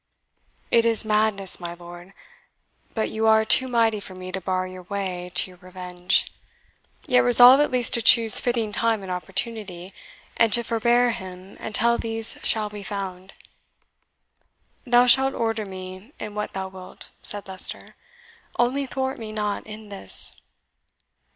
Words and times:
"It 0.71 0.83
is 0.83 1.05
madness, 1.05 1.59
my 1.59 1.75
lord; 1.75 2.13
but 2.95 3.11
you 3.11 3.27
are 3.27 3.45
too 3.45 3.67
mighty 3.67 3.99
for 3.99 4.15
me 4.15 4.31
to 4.31 4.41
bar 4.41 4.65
your 4.65 4.81
way 4.81 5.31
to 5.35 5.51
your 5.51 5.59
revenge. 5.59 6.25
Yet 7.05 7.19
resolve 7.23 7.59
at 7.59 7.69
least 7.69 7.93
to 7.93 8.01
choose 8.01 8.39
fitting 8.39 8.71
time 8.71 9.03
and 9.03 9.11
opportunity, 9.11 9.93
and 10.35 10.51
to 10.53 10.63
forbear 10.63 11.11
him 11.11 11.55
until 11.59 11.99
these 11.99 12.39
shall 12.41 12.67
be 12.67 12.81
found." 12.81 13.33
"Thou 14.87 15.05
shalt 15.05 15.35
order 15.35 15.67
me 15.67 16.13
in 16.19 16.33
what 16.33 16.53
thou 16.53 16.67
wilt," 16.67 17.11
said 17.21 17.47
Leicester, 17.47 17.93
"only 18.57 18.87
thwart 18.87 19.19
me 19.19 19.31
not 19.31 19.67
in 19.67 19.89
this." 19.89 20.31